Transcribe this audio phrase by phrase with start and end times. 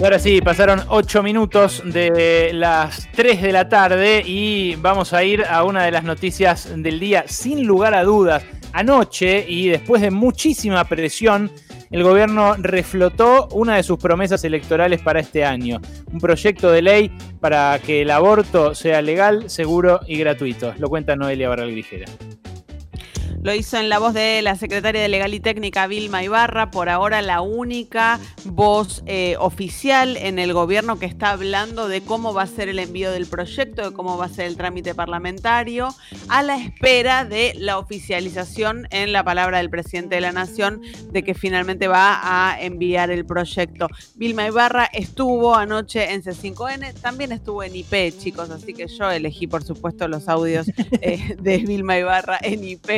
[0.00, 5.24] Y ahora sí, pasaron 8 minutos de las 3 de la tarde y vamos a
[5.24, 8.44] ir a una de las noticias del día, sin lugar a dudas.
[8.72, 11.50] Anoche y después de muchísima presión,
[11.90, 15.80] el gobierno reflotó una de sus promesas electorales para este año,
[16.12, 17.10] un proyecto de ley
[17.40, 20.74] para que el aborto sea legal, seguro y gratuito.
[20.78, 22.06] Lo cuenta Noelia Barral Grijera.
[23.48, 26.90] Lo hizo en la voz de la secretaria de Legal y Técnica, Vilma Ibarra, por
[26.90, 32.42] ahora la única voz eh, oficial en el gobierno que está hablando de cómo va
[32.42, 35.94] a ser el envío del proyecto, de cómo va a ser el trámite parlamentario,
[36.28, 41.22] a la espera de la oficialización en la palabra del presidente de la Nación de
[41.22, 43.88] que finalmente va a enviar el proyecto.
[44.14, 49.46] Vilma Ibarra estuvo anoche en C5N, también estuvo en IP, chicos, así que yo elegí,
[49.46, 50.66] por supuesto, los audios
[51.00, 52.90] eh, de Vilma Ibarra en IP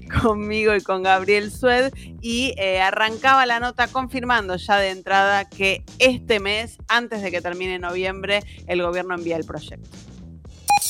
[0.22, 5.84] conmigo y con Gabriel Sued y eh, arrancaba la nota confirmando ya de entrada que
[5.98, 9.88] este mes, antes de que termine noviembre, el gobierno envía el proyecto.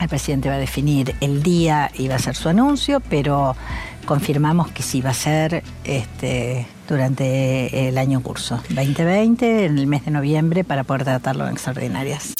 [0.00, 3.56] El presidente va a definir el día y va a hacer su anuncio, pero
[4.04, 10.04] confirmamos que sí va a ser este, durante el año curso 2020, en el mes
[10.04, 12.34] de noviembre, para poder tratarlo en extraordinarias.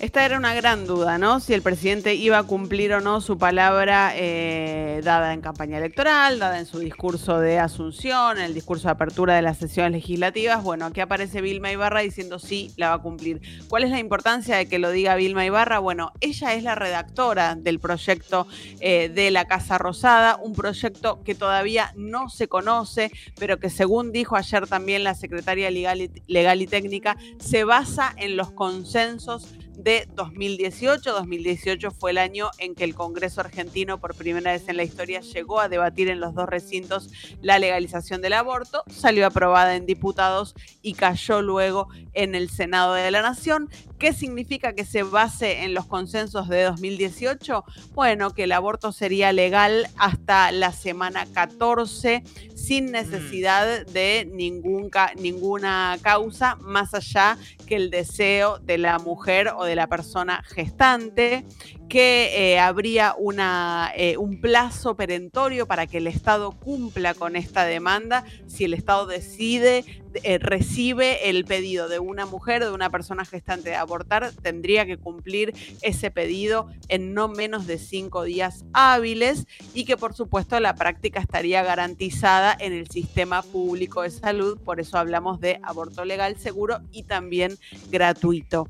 [0.00, 1.40] Esta era una gran duda, ¿no?
[1.40, 6.38] Si el presidente iba a cumplir o no su palabra eh, dada en campaña electoral,
[6.38, 10.64] dada en su discurso de asunción, en el discurso de apertura de las sesiones legislativas.
[10.64, 13.42] Bueno, aquí aparece Vilma Ibarra diciendo sí, la va a cumplir.
[13.68, 15.80] ¿Cuál es la importancia de que lo diga Vilma Ibarra?
[15.80, 18.46] Bueno, ella es la redactora del proyecto
[18.80, 24.12] eh, de la Casa Rosada, un proyecto que todavía no se conoce, pero que según
[24.12, 29.46] dijo ayer también la secretaria legal y, legal y técnica, se basa en los consensos
[29.76, 31.12] de 2018.
[31.12, 35.20] 2018 fue el año en que el Congreso argentino por primera vez en la historia
[35.20, 37.10] llegó a debatir en los dos recintos
[37.42, 43.10] la legalización del aborto, salió aprobada en diputados y cayó luego en el Senado de
[43.10, 43.68] la Nación.
[44.00, 47.64] ¿Qué significa que se base en los consensos de 2018?
[47.92, 52.22] Bueno, que el aborto sería legal hasta la semana 14
[52.54, 52.92] sin mm.
[52.92, 57.36] necesidad de ningún, ninguna causa más allá
[57.66, 61.44] que el deseo de la mujer o de la persona gestante,
[61.90, 67.64] que eh, habría una, eh, un plazo perentorio para que el Estado cumpla con esta
[67.64, 69.84] demanda si el Estado decide,
[70.22, 74.98] eh, recibe el pedido de una mujer, de una persona gestante de abortar, tendría que
[74.98, 75.52] cumplir
[75.82, 81.18] ese pedido en no menos de cinco días hábiles y que por supuesto la práctica
[81.18, 86.82] estaría garantizada en el sistema público de salud, por eso hablamos de aborto legal, seguro
[86.92, 87.58] y también
[87.90, 88.68] gratuito.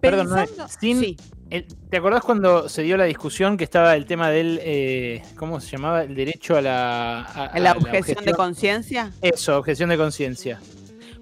[0.00, 0.46] Perdón,
[0.80, 1.16] sí.
[1.48, 5.70] ¿Te acordás cuando se dio la discusión que estaba el tema del, eh, ¿cómo se
[5.70, 6.02] llamaba?
[6.02, 7.22] El derecho a la...
[7.22, 9.12] A, la, objeción de conciencia.
[9.22, 10.60] Eso, objeción de conciencia.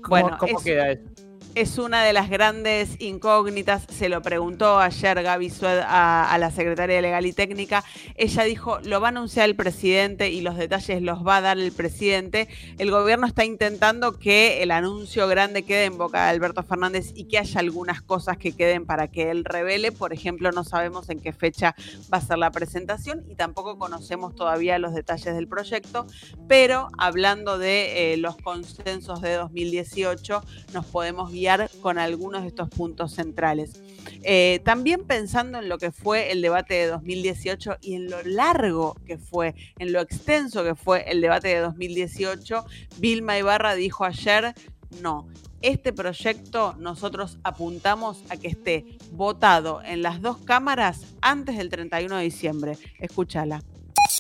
[0.09, 1.14] bueno, ¿cómo queda eso?
[1.55, 3.87] Es una de las grandes incógnitas.
[3.89, 7.85] Se lo preguntó ayer Gaby Sued a, la secretaria de Legal y Técnica.
[8.17, 11.59] Ella dijo, lo va a anunciar el presidente y los detalles los va a dar
[11.59, 12.49] el presidente.
[12.79, 17.25] El gobierno está intentando que el anuncio grande quede en boca de Alberto Fernández y
[17.25, 19.93] que haya algunas cosas que queden para que él revele.
[19.93, 21.77] Por ejemplo, no sabemos en qué fecha
[22.13, 26.07] va a ser la presentación y tampoco conocemos todavía los detalles del proyecto.
[26.49, 31.44] Pero hablando de eh, los consensos de 2018, nos podemos guiar
[31.81, 33.83] con algunos de estos puntos centrales.
[34.23, 38.97] Eh, también pensando en lo que fue el debate de 2018 y en lo largo
[39.07, 42.65] que fue, en lo extenso que fue el debate de 2018,
[42.99, 44.55] Vilma Ibarra dijo ayer,
[45.03, 45.29] no,
[45.61, 52.17] este proyecto nosotros apuntamos a que esté votado en las dos cámaras antes del 31
[52.17, 52.79] de diciembre.
[52.99, 53.63] Escúchala.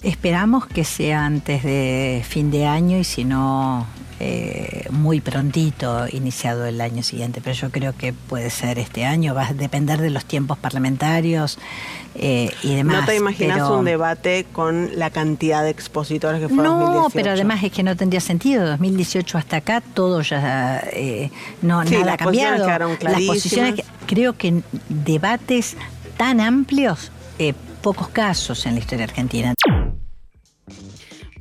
[0.03, 3.87] Esperamos que sea antes de fin de año y si no
[4.21, 9.35] eh, muy prontito iniciado el año siguiente, pero yo creo que puede ser este año,
[9.35, 11.59] va a depender de los tiempos parlamentarios
[12.15, 13.01] eh, y demás.
[13.01, 16.79] ¿No te imaginas un debate con la cantidad de expositores que fueron?
[16.79, 18.67] No, pero además es que no tendría sentido.
[18.67, 21.31] 2018 hasta acá todo ya eh,
[21.63, 22.69] no nada ha cambiado.
[23.01, 25.77] Las posiciones, creo que debates
[26.17, 27.11] tan amplios,
[27.83, 29.55] pocos casos en la historia argentina.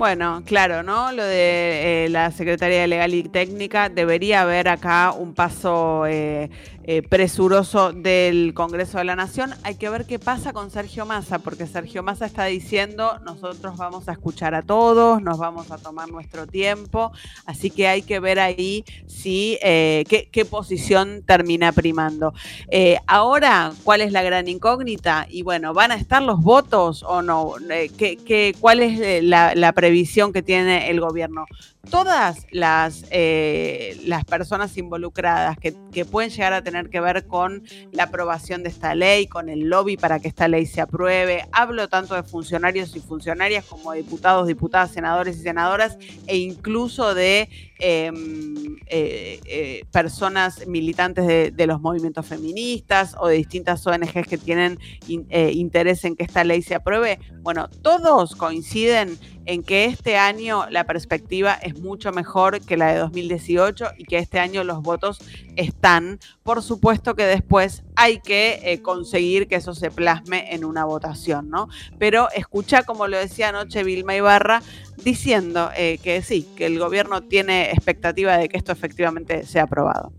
[0.04, 1.14] Bueno, claro, ¿no?
[1.14, 6.50] Lo de eh, la Secretaría de Legal y Técnica debería haber acá un paso eh,
[6.86, 9.52] eh, presuroso del Congreso de la Nación.
[9.64, 14.10] Hay que ver qué pasa con Sergio Massa, porque Sergio Massa está diciendo, nosotros vamos
[14.10, 17.14] a escuchar a todos, nos vamos a tomar nuestro tiempo,
[17.46, 22.34] así que hay que ver ahí si eh, qué, posición termina primando.
[22.68, 25.26] Eh, ahora, ¿cuál es la gran incógnita?
[25.30, 27.54] Y bueno, ¿van a estar los votos o no?
[27.98, 31.46] ¿Qué, qué, cuál es la, previsión que tiene el gobierno?
[31.90, 35.74] todas las, las personas involucradas que,
[36.06, 39.98] pueden llegar a tener que ver con la aprobación de esta ley, con el lobby
[39.98, 41.46] para que esta ley se apruebe.
[41.52, 45.98] Hablo tanto de funcionarios y funcionarias como de diputados, diputadas, senadores y senadoras,
[46.28, 47.50] e incluso de
[47.80, 54.78] em, eh, eh, personas militantes de, los movimientos feministas o de distintas ONGs que tienen
[55.08, 57.20] interés en que esta ley se apruebe.
[57.42, 63.00] Bueno, todos coinciden en que este año la perspectiva es mucho mejor que la de
[63.00, 65.20] 2018 y que este año los votos
[65.56, 66.20] están.
[66.44, 71.50] Por supuesto que después hay que eh, conseguir que eso se plasme en una votación,
[71.50, 71.70] ¿no?
[72.00, 74.62] Pero escucha, como lo decía anoche Vilma Ibarra,
[75.04, 80.12] diciendo eh, que sí, que el gobierno tiene expectativa de que esto efectivamente sea aprobado.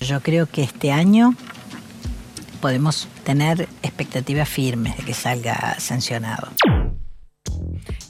[0.00, 1.34] Yo creo que este año
[2.60, 6.48] podemos tener expectativas firmes de que salga sancionado.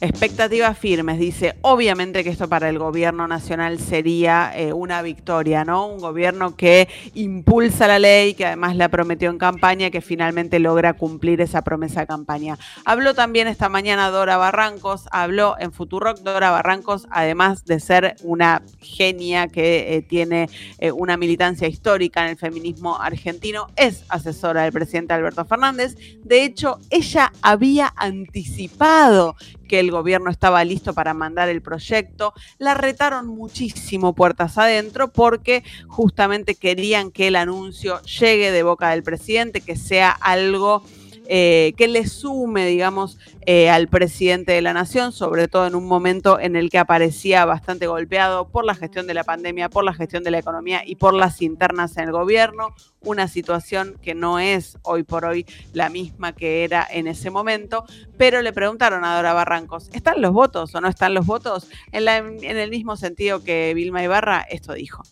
[0.00, 5.88] Expectativas firmes, dice, obviamente que esto para el gobierno nacional sería eh, una victoria, ¿no?
[5.88, 10.92] Un gobierno que impulsa la ley, que además la prometió en campaña, que finalmente logra
[10.92, 12.56] cumplir esa promesa de campaña.
[12.84, 18.62] Habló también esta mañana Dora Barrancos, habló en Futurock Dora Barrancos, además de ser una
[18.78, 20.48] genia que eh, tiene
[20.78, 25.96] eh, una militancia histórica en el feminismo argentino, es asesora del presidente Alberto Fernández.
[26.22, 29.34] De hecho, ella había anticipado
[29.68, 32.32] que el gobierno estaba listo para mandar el proyecto.
[32.58, 39.04] La retaron muchísimo puertas adentro porque justamente querían que el anuncio llegue de boca del
[39.04, 40.82] presidente, que sea algo
[41.30, 45.86] eh, que le sume, digamos, eh, al presidente de la nación, sobre todo en un
[45.86, 49.92] momento en el que aparecía bastante golpeado por la gestión de la pandemia, por la
[49.92, 54.38] gestión de la economía y por las internas en el gobierno, una situación que no
[54.38, 55.44] es hoy por hoy
[55.74, 57.84] la misma que era en ese momento,
[58.16, 61.70] pero le preguntaron a Dora Barrancos, ¿están los votos o no están los votos?
[61.92, 65.02] En, el mismo sentido que Vilma Ibarra, esto dijo.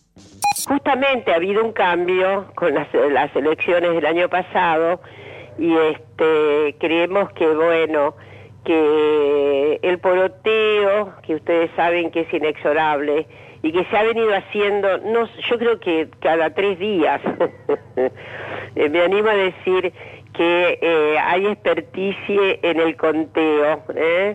[0.67, 4.99] Justamente ha habido un cambio con las elecciones del año pasado
[5.57, 8.15] y este creemos que bueno
[8.63, 13.27] que el poroteo que ustedes saben que es inexorable
[13.63, 17.21] y que se ha venido haciendo no yo creo que cada tres días
[18.75, 19.93] eh, me animo a decir
[20.33, 24.33] que eh, hay experticie en el conteo ¿eh?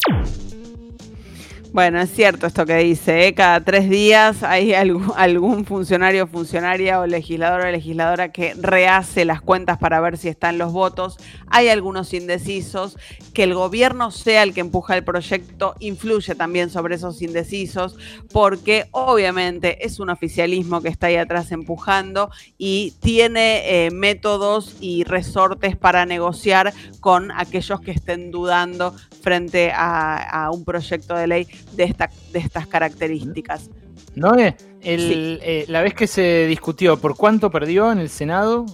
[1.73, 3.35] Bueno, es cierto esto que dice, ¿eh?
[3.35, 9.79] cada tres días hay algún, funcionario, funcionaria o legislador o legisladora que rehace las cuentas
[9.79, 11.17] para ver si están los votos.
[11.47, 12.99] Hay algunos indecisos.
[13.33, 17.97] Que el gobierno sea el que empuja el proyecto influye también sobre esos indecisos
[18.31, 25.05] porque obviamente es un oficialismo que está ahí atrás empujando y tiene eh, métodos y
[25.05, 31.85] resortes para negociar con aquellos que estén dudando frente a un proyecto de ley de,
[31.85, 33.71] esta, de estas características.
[34.15, 34.55] ¿No es?
[34.83, 38.67] Eh, la vez que se discutió, ¿por cuánto perdió en el Senado?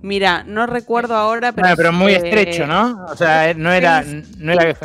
[0.00, 1.68] Mira, no recuerdo ahora, pero.
[1.76, 3.06] pero muy estrecho, ¿no?
[3.10, 4.04] O sea, no era,
[4.38, 4.76] no era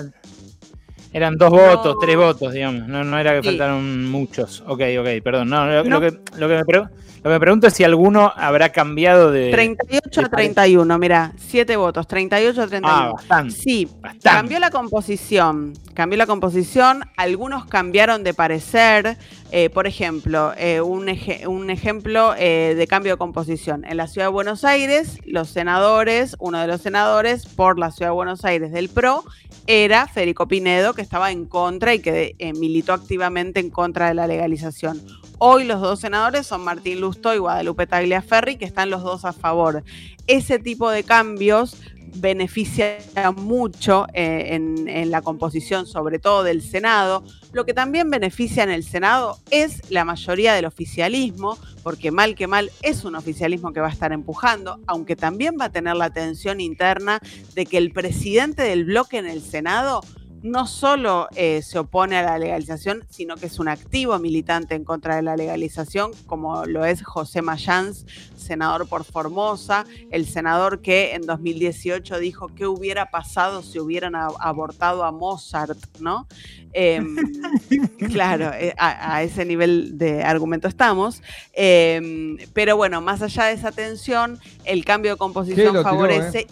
[1.13, 2.88] Eran dos votos, tres votos, digamos.
[2.88, 4.63] No, no era que faltaron muchos.
[4.68, 5.50] Ok, ok, perdón.
[5.50, 8.74] No, lo, que, lo que me pregunto lo que me pregunto es si alguno habrá
[8.74, 9.50] cambiado de.
[9.50, 12.88] 38 a 31, mira, 7 votos, 38 a 31.
[12.94, 13.56] Ah, bastante.
[13.56, 13.88] Sí,
[14.21, 15.71] cambió la composición.
[15.94, 19.18] Cambió la composición, algunos cambiaron de parecer.
[19.54, 21.07] Eh, por ejemplo, eh, un,
[21.48, 23.86] un, ejemplo eh, de cambio de composición.
[23.86, 28.10] En la ciudad de Buenos Aires, los senadores, uno de los senadores por la ciudad
[28.10, 29.24] de Buenos Aires del PRO
[29.67, 34.27] era Federico Pinedo, que estaba en contra y que militó activamente en contra de la
[34.27, 35.01] legalización.
[35.38, 39.34] Hoy los dos senadores son Martín Lusto y Guadalupe Tagliaferri, que están los dos a
[39.34, 39.84] favor.
[40.27, 41.77] Ese tipo de cambios
[42.15, 42.98] beneficia
[43.36, 47.24] mucho eh, en, la composición, sobre todo del Senado.
[47.51, 52.48] Lo que también beneficia en el Senado es la mayoría del oficialismo, porque mal que
[52.48, 56.12] mal es un oficialismo que va a estar empujando, aunque también va a tener la
[56.12, 57.20] tensión interna
[57.55, 60.01] de que el presidente del bloque en el Senado
[60.44, 64.84] no solo eh, se opone a la legalización, sino que es un activo militante en
[64.84, 71.16] contra de la legalización, como lo es José Mayans, senador por Formosa, el senador que
[71.16, 76.28] en 2018 dijo qué hubiera pasado si hubieran abortado a Mozart, ¿no?
[76.74, 77.16] Em,
[78.12, 81.22] claro, eh, a, ese nivel de argumento estamos.
[81.54, 86.40] Em, pero bueno, más allá de esa tensión, el cambio de composición favorece.
[86.40, 86.48] ¿eh?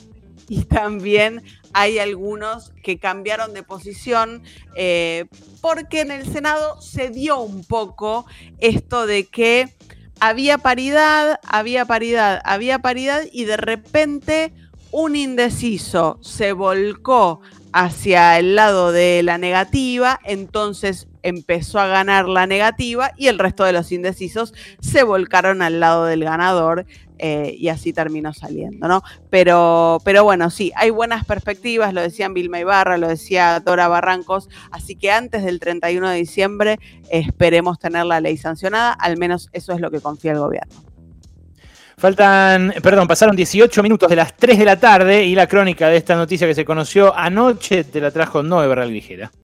[0.52, 1.42] y también
[1.74, 4.44] hay algunos que cambiaron de posición
[4.76, 5.26] eh,
[5.62, 8.26] porque en el Senado se dio un poco
[8.60, 9.74] esto de que
[10.20, 14.54] había paridad, había paridad, había paridad y de repente
[14.92, 17.42] un indeciso se volcó
[17.74, 23.64] hacia el lado de la negativa, entonces empezó a ganar la negativa y el resto
[23.64, 26.86] de los indecisos se volcaron al lado del ganador
[27.20, 29.04] eh, y así terminó saliendo, ¿no?
[29.30, 34.50] Pero, pero bueno, sí, hay buenas perspectivas, lo decían Vilma Ibarra, lo decía Dora Barrancos,
[34.72, 36.80] así que antes del 31 de diciembre
[37.12, 40.91] esperemos tener la ley sancionada, al menos eso es lo que confía el gobierno.
[42.02, 45.98] Faltan, perdón, pasaron 18 minutos de las 3 de la tarde y la crónica de
[45.98, 49.32] esta noticia que se conoció anoche te la trajo Noé Berral Vigera.